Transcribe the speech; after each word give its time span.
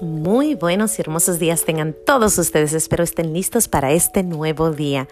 muy 0.00 0.54
buenos 0.54 0.98
y 0.98 1.02
hermosos 1.02 1.38
días 1.38 1.64
tengan 1.64 1.94
todos 2.06 2.38
ustedes. 2.38 2.72
Espero 2.72 3.04
estén 3.04 3.32
listos 3.32 3.68
para 3.68 3.92
este 3.92 4.22
nuevo 4.22 4.70
día. 4.70 5.08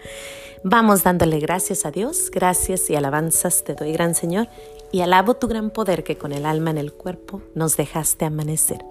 Vamos 0.63 1.03
dándole 1.03 1.39
gracias 1.39 1.85
a 1.85 1.91
Dios, 1.91 2.29
gracias 2.31 2.89
y 2.89 2.95
alabanzas 2.95 3.63
te 3.63 3.75
doy, 3.75 3.93
gran 3.93 4.15
Señor, 4.15 4.47
y 4.91 5.01
alabo 5.01 5.35
tu 5.35 5.47
gran 5.47 5.69
poder 5.69 6.03
que 6.03 6.17
con 6.17 6.33
el 6.33 6.45
alma 6.45 6.71
en 6.71 6.77
el 6.77 6.91
cuerpo 6.91 7.41
nos 7.55 7.77
dejaste 7.77 8.25
amanecer. 8.25 8.83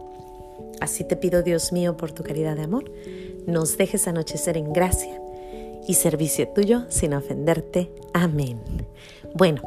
Así 0.81 1.05
te 1.05 1.17
pido, 1.17 1.43
Dios 1.43 1.73
mío, 1.73 1.97
por 1.97 2.13
tu 2.13 2.23
caridad 2.23 2.57
de 2.57 2.63
amor, 2.63 2.91
nos 3.47 3.77
dejes 3.77 4.07
anochecer 4.07 4.57
en 4.57 4.73
gracia 4.73 5.21
y 5.87 5.95
servicio 5.95 6.49
tuyo 6.49 6.85
sin 6.89 7.15
ofenderte. 7.15 7.93
Amén. 8.15 8.61
Bueno, 9.35 9.63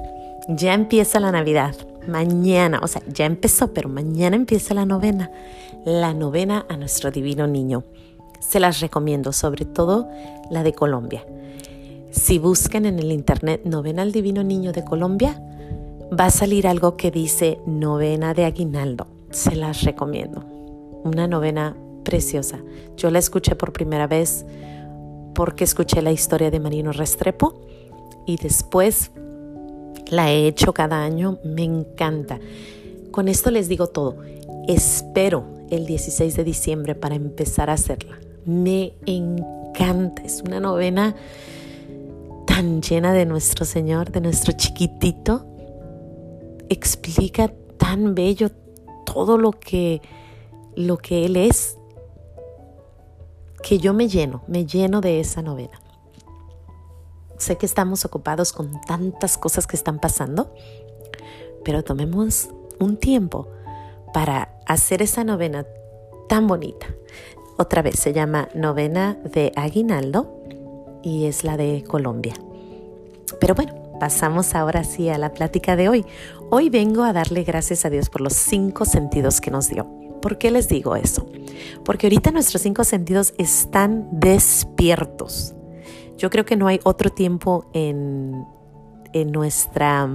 ya 0.47 0.73
empieza 0.73 1.19
la 1.19 1.31
Navidad. 1.31 1.75
Mañana, 2.07 2.79
o 2.81 2.87
sea, 2.87 3.01
ya 3.07 3.25
empezó, 3.25 3.73
pero 3.73 3.89
mañana 3.89 4.35
empieza 4.35 4.73
la 4.73 4.85
novena. 4.85 5.31
La 5.85 6.13
novena 6.13 6.65
a 6.69 6.77
nuestro 6.77 7.11
divino 7.11 7.47
niño. 7.47 7.83
Se 8.39 8.59
las 8.59 8.79
recomiendo, 8.79 9.33
sobre 9.33 9.65
todo 9.65 10.07
la 10.49 10.63
de 10.63 10.73
Colombia. 10.73 11.25
Si 12.11 12.39
buscan 12.39 12.85
en 12.85 12.99
el 12.99 13.11
internet 13.11 13.61
novena 13.65 14.01
al 14.01 14.11
divino 14.11 14.43
niño 14.43 14.73
de 14.73 14.83
Colombia, 14.83 15.41
va 16.19 16.25
a 16.25 16.31
salir 16.31 16.67
algo 16.67 16.97
que 16.97 17.11
dice 17.11 17.59
novena 17.65 18.33
de 18.33 18.45
aguinaldo. 18.45 19.07
Se 19.29 19.55
las 19.55 19.83
recomiendo. 19.83 20.43
Una 21.03 21.27
novena 21.27 21.75
preciosa. 22.03 22.59
Yo 22.97 23.09
la 23.11 23.19
escuché 23.19 23.55
por 23.55 23.71
primera 23.71 24.07
vez 24.07 24.45
porque 25.33 25.63
escuché 25.63 26.01
la 26.01 26.11
historia 26.11 26.51
de 26.51 26.59
Marino 26.59 26.91
Restrepo 26.91 27.61
y 28.25 28.37
después 28.37 29.11
la 30.11 30.31
he 30.31 30.45
hecho 30.45 30.73
cada 30.73 31.03
año, 31.03 31.39
me 31.43 31.63
encanta. 31.63 32.39
Con 33.11 33.27
esto 33.27 33.49
les 33.49 33.67
digo 33.67 33.87
todo. 33.87 34.17
Espero 34.67 35.45
el 35.69 35.85
16 35.85 36.35
de 36.35 36.43
diciembre 36.43 36.95
para 36.95 37.15
empezar 37.15 37.69
a 37.69 37.73
hacerla. 37.73 38.19
Me 38.45 38.93
encanta. 39.05 40.21
Es 40.23 40.43
una 40.45 40.59
novena 40.59 41.15
tan 42.45 42.81
llena 42.81 43.13
de 43.13 43.25
nuestro 43.25 43.65
Señor, 43.65 44.11
de 44.11 44.21
nuestro 44.21 44.51
chiquitito. 44.51 45.45
Explica 46.69 47.51
tan 47.77 48.13
bello 48.13 48.51
todo 49.05 49.37
lo 49.37 49.51
que 49.51 50.01
lo 50.75 50.97
que 50.97 51.25
él 51.25 51.35
es 51.35 51.77
que 53.63 53.77
yo 53.77 53.93
me 53.93 54.07
lleno, 54.07 54.43
me 54.47 54.65
lleno 54.65 55.01
de 55.01 55.19
esa 55.19 55.41
novena. 55.41 55.80
Sé 57.41 57.57
que 57.57 57.65
estamos 57.65 58.05
ocupados 58.05 58.53
con 58.53 58.79
tantas 58.81 59.35
cosas 59.35 59.65
que 59.65 59.75
están 59.75 59.97
pasando, 59.97 60.53
pero 61.65 61.83
tomemos 61.83 62.49
un 62.79 62.97
tiempo 62.97 63.47
para 64.13 64.59
hacer 64.67 65.01
esa 65.01 65.23
novena 65.23 65.65
tan 66.29 66.45
bonita. 66.45 66.85
Otra 67.57 67.81
vez 67.81 67.95
se 67.95 68.13
llama 68.13 68.47
Novena 68.53 69.17
de 69.23 69.51
Aguinaldo 69.55 70.39
y 71.01 71.25
es 71.25 71.43
la 71.43 71.57
de 71.57 71.83
Colombia. 71.83 72.35
Pero 73.39 73.55
bueno, 73.55 73.73
pasamos 73.99 74.53
ahora 74.53 74.83
sí 74.83 75.09
a 75.09 75.17
la 75.17 75.33
plática 75.33 75.75
de 75.75 75.89
hoy. 75.89 76.05
Hoy 76.51 76.69
vengo 76.69 77.03
a 77.03 77.11
darle 77.11 77.43
gracias 77.43 77.85
a 77.85 77.89
Dios 77.89 78.11
por 78.11 78.21
los 78.21 78.33
cinco 78.33 78.85
sentidos 78.85 79.41
que 79.41 79.49
nos 79.49 79.67
dio. 79.67 79.87
¿Por 80.21 80.37
qué 80.37 80.51
les 80.51 80.69
digo 80.69 80.95
eso? 80.95 81.25
Porque 81.83 82.05
ahorita 82.05 82.29
nuestros 82.29 82.61
cinco 82.61 82.83
sentidos 82.83 83.33
están 83.39 84.07
despiertos. 84.11 85.55
Yo 86.21 86.29
creo 86.29 86.45
que 86.45 86.55
no 86.55 86.67
hay 86.67 86.79
otro 86.83 87.09
tiempo 87.09 87.65
en, 87.73 88.45
nuestra, 89.31 90.07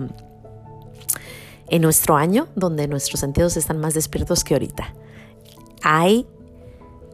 en 1.69 1.83
nuestro 1.83 2.15
año 2.15 2.47
donde 2.55 2.87
nuestros 2.87 3.19
sentidos 3.19 3.57
están 3.57 3.79
más 3.79 3.95
despiertos 3.95 4.45
que 4.45 4.55
ahorita. 4.55 4.95
Hay 5.83 6.29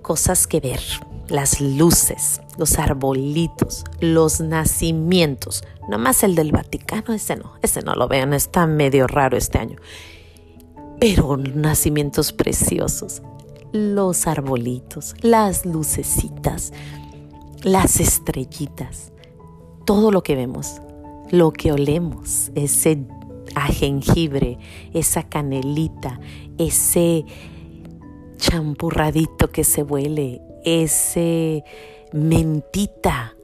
cosas 0.02 0.46
que 0.46 0.60
ver, 0.60 0.80
las 1.28 1.58
luces, 1.62 2.42
los 2.58 2.78
arbolitos, 2.78 3.84
los 4.00 4.42
nacimientos. 4.42 5.64
Nomás 5.88 6.22
el 6.22 6.34
del 6.34 6.52
Vaticano, 6.52 7.14
ese 7.14 7.36
no, 7.36 7.54
ese 7.62 7.80
no 7.80 7.94
lo 7.94 8.08
vean, 8.08 8.34
está 8.34 8.66
medio 8.66 9.06
raro 9.06 9.38
este 9.38 9.56
año. 9.56 9.78
Pero 11.00 11.38
nacimientos 11.38 12.34
preciosos, 12.34 13.22
los 13.72 14.26
arbolitos, 14.26 15.14
las 15.22 15.64
lucecitas, 15.64 16.74
las 17.62 18.00
estrellitas, 18.00 19.12
todo 19.84 20.10
lo 20.10 20.22
que 20.22 20.36
vemos, 20.36 20.80
lo 21.30 21.52
que 21.52 21.72
olemos, 21.72 22.50
ese 22.54 22.98
a 23.54 23.66
jengibre, 23.66 24.58
esa 24.94 25.24
canelita, 25.24 26.20
ese 26.58 27.24
champurradito 28.36 29.50
que 29.50 29.64
se 29.64 29.82
huele, 29.82 30.40
ese 30.64 31.64
mentita, 32.12 33.36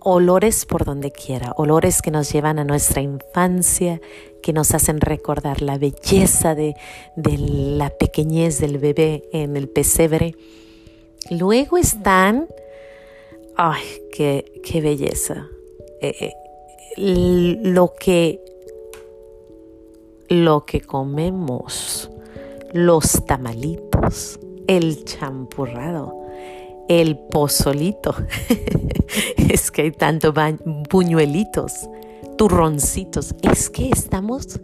olores 0.00 0.64
por 0.64 0.84
donde 0.84 1.10
quiera, 1.10 1.52
olores 1.56 2.02
que 2.02 2.10
nos 2.10 2.32
llevan 2.32 2.58
a 2.58 2.64
nuestra 2.64 3.02
infancia, 3.02 4.00
que 4.42 4.52
nos 4.52 4.72
hacen 4.74 5.00
recordar 5.00 5.60
la 5.60 5.76
belleza 5.76 6.54
de, 6.54 6.74
de 7.16 7.36
la 7.36 7.90
pequeñez 7.90 8.58
del 8.58 8.78
bebé 8.78 9.28
en 9.32 9.56
el 9.56 9.68
pesebre. 9.68 10.36
Luego 11.30 11.76
están 11.76 12.48
Ay, 13.62 13.84
qué, 14.10 14.80
belleza. 14.82 15.46
Eh, 16.00 16.32
eh, 16.96 17.58
lo 17.62 17.92
que 17.92 18.40
lo 20.30 20.64
que 20.64 20.80
comemos, 20.80 22.10
los 22.72 23.26
tamalitos, 23.26 24.40
el 24.66 25.04
champurrado, 25.04 26.26
el 26.88 27.18
pozolito. 27.18 28.14
es 29.36 29.70
que 29.70 29.82
hay 29.82 29.90
tanto 29.90 30.32
puñuelitos, 30.88 31.86
turroncitos. 32.38 33.34
Es 33.42 33.68
que 33.68 33.90
estamos 33.90 34.58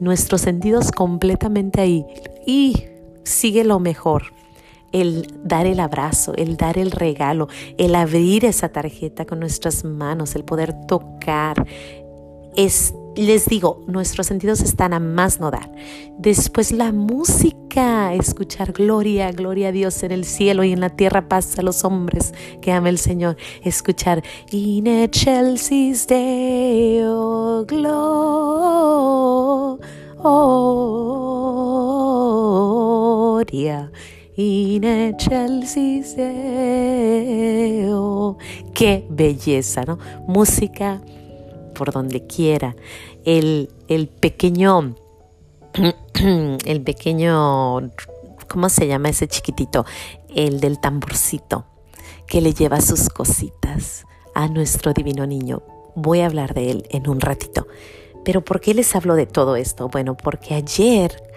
nuestros 0.00 0.42
sentidos 0.42 0.92
completamente 0.92 1.80
ahí. 1.80 2.04
Y 2.44 2.88
sigue 3.24 3.64
lo 3.64 3.80
mejor 3.80 4.24
el 4.92 5.32
dar 5.44 5.66
el 5.66 5.80
abrazo, 5.80 6.34
el 6.36 6.56
dar 6.56 6.78
el 6.78 6.90
regalo, 6.90 7.48
el 7.76 7.94
abrir 7.94 8.44
esa 8.44 8.68
tarjeta 8.70 9.24
con 9.24 9.40
nuestras 9.40 9.84
manos, 9.84 10.34
el 10.34 10.44
poder 10.44 10.74
tocar. 10.86 11.66
Es, 12.56 12.94
les 13.14 13.46
digo, 13.46 13.84
nuestros 13.86 14.26
sentidos 14.26 14.60
están 14.60 14.92
a 14.92 15.00
más 15.00 15.38
no 15.38 15.50
dar. 15.50 15.70
Después 16.18 16.72
la 16.72 16.92
música, 16.92 18.12
escuchar 18.14 18.72
gloria, 18.72 19.30
gloria 19.30 19.68
a 19.68 19.72
Dios 19.72 20.02
en 20.02 20.10
el 20.12 20.24
cielo 20.24 20.64
y 20.64 20.72
en 20.72 20.80
la 20.80 20.90
tierra 20.90 21.28
paz 21.28 21.58
a 21.58 21.62
los 21.62 21.84
hombres 21.84 22.34
que 22.60 22.72
ama 22.72 22.88
el 22.88 22.98
Señor. 22.98 23.36
Escuchar 23.62 24.24
In 24.50 24.86
excelsis 24.88 26.06
Deo 26.08 27.64
gloria 27.66 28.58
in 34.38 34.84
excelsis 34.84 36.14
Deo. 36.16 36.38
Qué 38.72 39.04
belleza, 39.10 39.82
¿no? 39.84 39.98
Música 40.28 41.02
por 41.74 41.90
donde 41.92 42.24
quiera. 42.28 42.76
El, 43.24 43.68
el 43.88 44.06
pequeño, 44.06 44.94
el 46.64 46.82
pequeño, 46.82 47.90
¿cómo 48.48 48.68
se 48.68 48.86
llama 48.86 49.08
ese 49.08 49.26
chiquitito? 49.26 49.84
El 50.32 50.60
del 50.60 50.78
tamborcito, 50.78 51.64
que 52.28 52.40
le 52.40 52.54
lleva 52.54 52.80
sus 52.80 53.08
cositas 53.08 54.04
a 54.36 54.46
nuestro 54.46 54.92
divino 54.92 55.26
niño. 55.26 55.64
Voy 55.96 56.20
a 56.20 56.26
hablar 56.26 56.54
de 56.54 56.70
él 56.70 56.86
en 56.90 57.10
un 57.10 57.20
ratito. 57.20 57.66
Pero 58.24 58.44
¿por 58.44 58.60
qué 58.60 58.72
les 58.72 58.94
hablo 58.94 59.16
de 59.16 59.26
todo 59.26 59.56
esto? 59.56 59.88
Bueno, 59.88 60.16
porque 60.16 60.54
ayer 60.54 61.27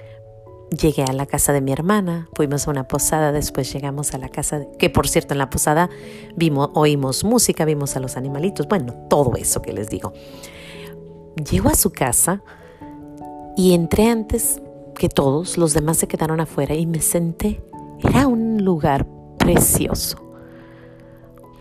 Llegué 0.71 1.03
a 1.03 1.12
la 1.12 1.25
casa 1.25 1.51
de 1.51 1.59
mi 1.59 1.73
hermana, 1.73 2.29
fuimos 2.33 2.65
a 2.65 2.71
una 2.71 2.88
posada, 2.88 3.33
después 3.33 3.73
llegamos 3.73 4.13
a 4.13 4.18
la 4.18 4.29
casa, 4.29 4.65
que 4.79 4.89
por 4.89 5.09
cierto 5.09 5.33
en 5.33 5.39
la 5.39 5.50
posada 5.50 5.89
vimos, 6.38 6.69
oímos 6.75 7.25
música, 7.25 7.65
vimos 7.65 7.97
a 7.97 8.00
los 8.00 8.15
animalitos, 8.15 8.69
bueno, 8.69 8.94
todo 9.09 9.35
eso 9.35 9.62
que 9.62 9.73
les 9.73 9.89
digo. 9.89 10.13
Llego 11.50 11.68
a 11.68 11.75
su 11.75 11.91
casa 11.91 12.41
y 13.57 13.73
entré 13.73 14.09
antes 14.09 14.62
que 14.95 15.09
todos, 15.09 15.57
los 15.57 15.73
demás 15.73 15.97
se 15.97 16.07
quedaron 16.07 16.39
afuera 16.39 16.74
y 16.74 16.85
me 16.85 17.01
senté. 17.01 17.62
Era 18.01 18.27
un 18.27 18.63
lugar 18.63 19.06
precioso. 19.38 20.19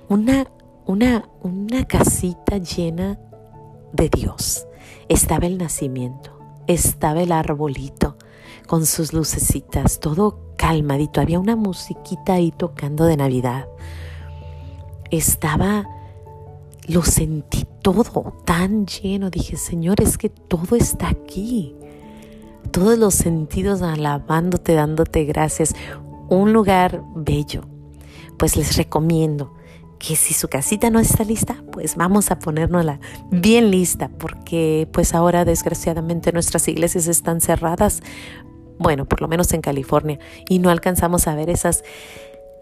Una, 0.09 0.47
una, 0.87 1.29
una 1.43 1.85
casita 1.85 2.59
llena 2.59 3.19
de 3.93 4.09
Dios. 4.09 4.67
Estaba 5.09 5.47
el 5.47 5.59
nacimiento, 5.59 6.39
estaba 6.69 7.23
el 7.23 7.33
arbolito, 7.33 8.10
con 8.71 8.87
sus 8.87 9.13
lucecitas, 9.13 9.99
todo 9.99 10.55
calmadito. 10.57 11.21
Había 11.21 11.41
una 11.41 11.57
musiquita 11.57 12.35
ahí 12.35 12.53
tocando 12.53 13.05
de 13.05 13.17
Navidad. 13.17 13.67
Estaba, 15.11 15.89
lo 16.87 17.03
sentí 17.03 17.67
todo 17.83 18.33
tan 18.45 18.87
lleno. 18.87 19.29
Dije, 19.29 19.57
Señor, 19.57 20.01
es 20.01 20.17
que 20.17 20.29
todo 20.29 20.77
está 20.77 21.09
aquí. 21.09 21.75
Todos 22.71 22.97
los 22.97 23.15
sentidos 23.15 23.83
alabándote, 23.83 24.75
dándote 24.75 25.25
gracias. 25.25 25.75
un 26.29 26.53
lugar 26.53 27.03
bello. 27.17 27.63
Pues 28.39 28.57
les 28.57 28.77
recomiendo 28.77 29.53
que 29.99 30.15
si 30.15 30.33
su 30.33 30.47
casita 30.47 30.91
no 30.91 31.01
está 31.01 31.25
lista, 31.25 31.65
pues 31.73 31.97
vamos 31.97 32.31
a 32.31 32.39
ponérnosla 32.39 33.01
bien 33.33 33.73
lista, 33.73 34.09
porque 34.17 34.89
pues 34.93 35.13
ahora 35.13 35.45
desgraciadamente 35.45 36.33
nuestras 36.33 36.69
iglesias 36.69 37.09
están 37.09 37.41
cerradas, 37.41 38.01
bueno, 38.81 39.05
por 39.05 39.21
lo 39.21 39.29
menos 39.29 39.53
en 39.53 39.61
California, 39.61 40.19
y 40.49 40.59
no 40.59 40.71
alcanzamos 40.71 41.27
a 41.27 41.35
ver 41.35 41.51
esas 41.51 41.85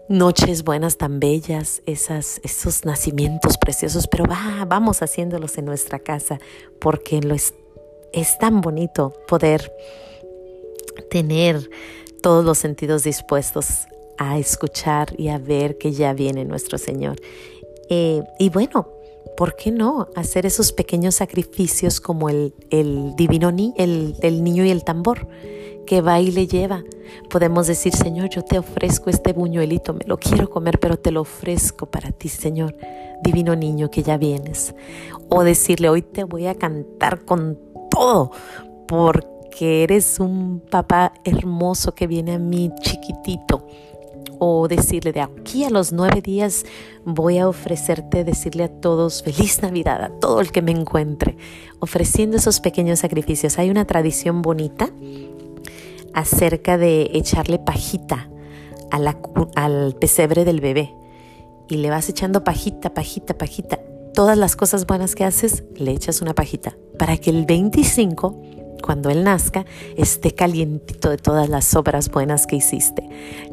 noches 0.09 0.65
buenas 0.65 0.97
tan 0.97 1.21
bellas, 1.21 1.81
esas, 1.85 2.41
esos 2.43 2.83
nacimientos 2.83 3.57
preciosos, 3.57 4.05
pero 4.07 4.25
va, 4.25 4.65
vamos 4.67 5.01
haciéndolos 5.01 5.57
en 5.57 5.63
nuestra 5.63 5.99
casa, 5.99 6.39
porque 6.79 7.21
es 8.11 8.37
tan 8.37 8.59
bonito 8.59 9.13
poder 9.29 9.71
tener 11.09 11.69
todos 12.21 12.43
los 12.43 12.57
sentidos 12.57 13.03
dispuestos 13.03 13.87
a 14.17 14.37
escuchar 14.37 15.13
y 15.17 15.29
a 15.29 15.37
ver 15.37 15.77
que 15.77 15.93
ya 15.93 16.11
viene 16.11 16.43
nuestro 16.43 16.77
Señor. 16.77 17.15
Eh, 17.89 18.21
y 18.39 18.49
bueno, 18.49 18.89
¿por 19.37 19.55
qué 19.55 19.71
no 19.71 20.09
hacer 20.15 20.45
esos 20.45 20.73
pequeños 20.73 21.15
sacrificios 21.15 22.01
como 22.01 22.27
el, 22.27 22.53
el 22.71 23.15
divino 23.15 23.53
ni, 23.53 23.73
el, 23.77 24.17
el 24.21 24.43
niño 24.43 24.65
y 24.65 24.69
el 24.69 24.83
tambor 24.83 25.29
que 25.89 26.01
va 26.01 26.19
y 26.19 26.29
le 26.29 26.45
lleva? 26.45 26.83
Podemos 27.31 27.65
decir, 27.65 27.95
Señor, 27.95 28.29
yo 28.29 28.43
te 28.43 28.59
ofrezco 28.59 29.09
este 29.09 29.33
buñuelito, 29.33 29.95
me 29.95 30.05
lo 30.05 30.19
quiero 30.19 30.47
comer, 30.47 30.79
pero 30.79 30.99
te 30.99 31.09
lo 31.09 31.21
ofrezco 31.21 31.87
para 31.87 32.11
ti, 32.11 32.29
Señor, 32.29 32.75
divino 33.23 33.55
niño 33.55 33.89
que 33.89 34.03
ya 34.03 34.15
vienes. 34.17 34.75
O 35.29 35.43
decirle, 35.43 35.89
hoy 35.89 36.03
te 36.03 36.25
voy 36.25 36.45
a 36.45 36.53
cantar 36.53 37.25
con 37.25 37.57
todo, 37.89 38.29
porque 38.87 39.81
eres 39.81 40.19
un 40.19 40.61
papá 40.69 41.11
hermoso 41.23 41.95
que 41.95 42.05
viene 42.05 42.33
a 42.33 42.39
mí 42.39 42.69
chiquitito 42.81 43.65
o 44.37 44.67
decirle 44.67 45.11
de 45.11 45.21
aquí 45.21 45.63
a 45.63 45.71
los 45.71 45.91
nueve 45.91 46.21
días 46.21 46.65
voy 47.03 47.39
a 47.39 47.49
ofrecerte, 47.49 48.23
decirle 48.23 48.65
a 48.65 48.69
todos 48.69 49.23
feliz 49.23 49.63
Navidad, 49.63 50.03
a 50.03 50.09
todo 50.19 50.39
el 50.39 50.51
que 50.51 50.61
me 50.61 50.71
encuentre, 50.71 51.35
ofreciendo 51.79 52.37
esos 52.37 52.59
pequeños 52.59 52.99
sacrificios. 52.99 53.57
Hay 53.57 53.71
una 53.71 53.85
tradición 53.85 54.43
bonita 54.43 54.91
acerca 56.13 56.77
de 56.77 57.09
echarle 57.13 57.59
pajita 57.59 58.29
al 58.91 59.95
pesebre 59.95 60.45
del 60.45 60.61
bebé 60.61 60.93
y 61.69 61.77
le 61.77 61.89
vas 61.89 62.09
echando 62.09 62.43
pajita, 62.43 62.93
pajita, 62.93 63.37
pajita. 63.37 63.79
Todas 64.13 64.37
las 64.37 64.55
cosas 64.55 64.85
buenas 64.87 65.15
que 65.15 65.23
haces, 65.23 65.63
le 65.75 65.91
echas 65.91 66.21
una 66.21 66.33
pajita 66.33 66.75
para 66.97 67.17
que 67.17 67.29
el 67.29 67.45
25 67.45 68.41
cuando 68.79 69.09
Él 69.09 69.23
nazca, 69.23 69.65
esté 69.97 70.33
calientito 70.33 71.09
de 71.09 71.17
todas 71.17 71.49
las 71.49 71.75
obras 71.75 72.09
buenas 72.09 72.47
que 72.47 72.55
hiciste. 72.55 73.07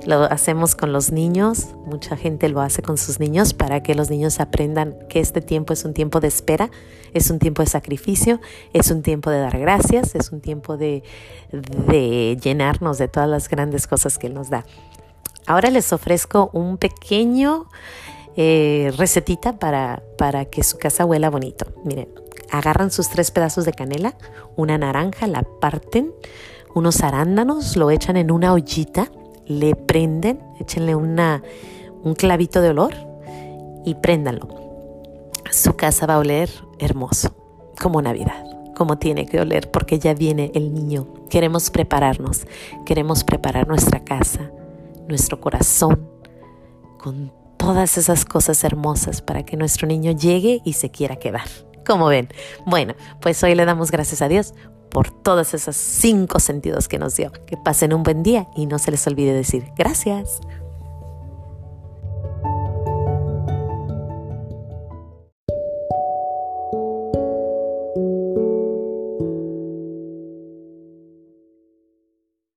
Lo 0.07 0.25
hacemos 0.25 0.75
con 0.75 0.93
los 0.93 1.13
niños, 1.13 1.69
mucha 1.87 2.17
gente 2.17 2.49
lo 2.49 2.61
hace 2.61 2.83
con 2.83 2.99
sus 2.99 3.21
niños 3.21 3.55
para 3.55 3.83
que 3.83 3.95
los 3.95 4.11
niños 4.11 4.41
aprendan 4.41 4.97
que 5.09 5.21
este 5.21 5.41
tiempo 5.41 5.73
es 5.73 5.85
un 5.85 5.95
tiempo 5.95 6.21
de 6.21 6.29
espera, 6.29 6.71
es 7.15 7.31
un 7.31 7.39
tiempo 7.39 7.63
de 7.63 7.69
sacrificio, 7.69 8.41
es 8.73 8.91
un 8.91 9.03
tiempo 9.03 9.31
de 9.31 9.41
dar 9.41 9.59
gracias, 9.59 10.15
es 10.15 10.33
un 10.33 10.41
tiempo 10.41 10.77
de, 10.77 11.03
de 11.53 12.37
llenarnos 12.43 12.99
de 12.99 13.09
todas 13.09 13.29
las 13.29 13.49
grandes 13.49 13.87
cosas 13.87 14.19
que 14.19 14.27
Él 14.27 14.35
nos 14.35 14.51
da. 14.51 14.65
Ahora 15.47 15.71
les 15.71 15.93
ofrezco 15.93 16.51
un 16.53 16.77
pequeño 16.77 17.69
eh, 18.37 18.93
recetita 18.99 19.59
para, 19.59 20.03
para 20.19 20.45
que 20.45 20.63
su 20.63 20.77
casa 20.77 21.07
huela 21.07 21.31
bonito. 21.31 21.67
Miren, 21.85 22.09
agarran 22.59 22.91
sus 22.91 23.09
tres 23.09 23.31
pedazos 23.31 23.65
de 23.65 23.73
canela, 23.73 24.15
una 24.57 24.79
naranja, 24.79 25.27
la 25.27 25.43
parten, 25.43 26.13
unos 26.75 27.03
arándanos, 27.03 27.77
lo 27.77 27.91
echan 27.91 28.17
en 28.17 28.31
una 28.31 28.53
ollita, 28.53 29.11
le 29.47 29.75
prenden, 29.75 30.41
échenle 30.61 30.95
un 30.95 32.15
clavito 32.17 32.61
de 32.61 32.71
olor 32.71 32.95
y 33.85 33.95
préndanlo. 33.95 34.49
Su 35.51 35.77
casa 35.77 36.07
va 36.07 36.15
a 36.15 36.19
oler 36.19 36.51
hermoso, 36.79 37.35
como 37.81 38.03
Navidad, 38.03 38.45
como 38.77 38.99
tiene 38.99 39.27
que 39.27 39.41
oler, 39.41 39.71
porque 39.71 39.99
ya 39.99 40.13
viene 40.13 40.51
el 40.55 40.75
niño. 40.75 41.07
Queremos 41.31 41.71
prepararnos, 41.71 42.47
queremos 42.85 43.25
preparar 43.25 43.69
nuestra 43.69 44.05
casa, 44.05 44.51
nuestro 45.09 45.41
corazón, 45.41 46.11
con 46.99 47.33
todas 47.57 47.97
esas 47.97 48.25
cosas 48.25 48.63
hermosas 48.65 49.23
para 49.23 49.45
que 49.45 49.57
nuestro 49.57 49.87
niño 49.87 50.13
llegue 50.13 50.61
y 50.65 50.75
se 50.75 50.91
quiera 50.91 51.17
quedar. 51.17 51.49
Como 51.87 52.07
ven. 52.07 52.29
Bueno, 52.65 52.95
pues 53.21 53.43
hoy 53.43 53.55
le 53.55 53.65
damos 53.65 53.91
gracias 53.91 54.23
a 54.23 54.29
Dios 54.29 54.55
por 54.91 55.11
todos 55.11 55.55
esos 55.55 55.77
cinco 55.77 56.41
sentidos 56.41 56.89
que 56.89 56.99
nos 56.99 57.17
dio. 57.17 57.33
Que 57.47 57.57
pasen 57.57 57.93
un 57.93 58.03
buen 58.03 58.23
día 58.23 58.49
y 58.57 58.67
no 58.67 58.79
se 58.79 58.91
les 58.91 59.07
olvide 59.07 59.33
decir 59.33 59.67
gracias. 59.77 60.41